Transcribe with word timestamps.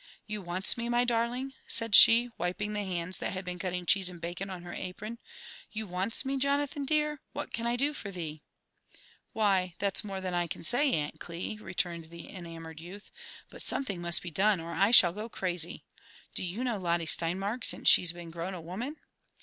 *^ 0.01 0.03
You 0.25 0.41
wants 0.41 0.77
me, 0.79 0.89
my 0.89 1.05
darling?" 1.05 1.53
said 1.77 1.93
she, 1.93 2.31
wiping 2.35 2.73
the 2.73 2.83
hands 2.83 3.19
that 3.19 3.33
had 3.33 3.45
been 3.45 3.59
cutting 3.59 3.85
cheese 3.85 4.09
and 4.09 4.19
bacon, 4.19 4.49
on 4.49 4.63
her 4.63 4.73
apron. 4.73 5.19
"You 5.71 5.85
wants 5.85 6.25
me, 6.25 6.39
Jo^ 6.39 6.57
nathan 6.57 6.85
dear? 6.85 7.21
What 7.33 7.53
can 7.53 7.67
I 7.67 7.75
do 7.75 7.93
for 7.93 8.09
thee?" 8.09 8.41
''Why, 9.35 9.75
that's 9.77 10.03
more 10.03 10.19
than 10.19 10.33
I 10.33 10.47
can 10.47 10.63
say. 10.63 10.91
Aunt 10.93 11.19
Cli," 11.19 11.59
returned 11.61 12.05
the 12.05 12.31
en 12.31 12.45
amoured 12.47 12.79
youth; 12.81 13.11
"but 13.51 13.61
something 13.61 14.01
must 14.01 14.23
be 14.23 14.31
done, 14.31 14.59
or 14.59 14.71
I 14.73 14.89
shall 14.89 15.13
go 15.13 15.29
crazy. 15.29 15.85
Do 16.33 16.41
you 16.41 16.63
know 16.63 16.79
Lotte 16.79 17.01
Steinmark 17.07 17.63
since 17.63 17.87
she's 17.87 18.11
been 18.11 18.31
grown 18.31 18.55
a 18.55 18.59
woman 18.59 18.95